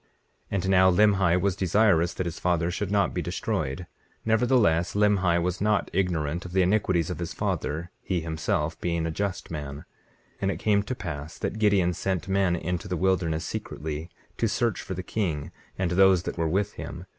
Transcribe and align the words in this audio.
19:17 0.51 0.53
And 0.53 0.69
now 0.69 0.89
Limhi 0.91 1.39
was 1.39 1.55
desirous 1.55 2.11
that 2.15 2.25
his 2.25 2.39
father 2.39 2.71
should 2.71 2.89
not 2.89 3.13
be 3.13 3.21
destroyed; 3.21 3.85
nevertheless, 4.25 4.95
Limhi 4.95 5.39
was 5.39 5.61
not 5.61 5.91
ignorant 5.93 6.43
of 6.43 6.53
the 6.53 6.63
iniquities 6.63 7.11
of 7.11 7.19
his 7.19 7.33
father, 7.35 7.91
he 8.01 8.19
himself 8.21 8.81
being 8.81 9.05
a 9.05 9.11
just 9.11 9.51
man. 9.51 9.85
19:18 10.37 10.37
And 10.41 10.49
it 10.49 10.57
came 10.57 10.81
to 10.81 10.95
pass 10.95 11.37
that 11.37 11.59
Gideon 11.59 11.93
sent 11.93 12.27
men 12.27 12.55
into 12.55 12.87
the 12.87 12.97
wilderness 12.97 13.45
secretly, 13.45 14.09
to 14.37 14.47
search 14.47 14.81
for 14.81 14.95
the 14.95 15.03
king 15.03 15.51
and 15.77 15.91
those 15.91 16.23
that 16.23 16.35
were 16.35 16.49
with 16.49 16.73
him. 16.73 17.05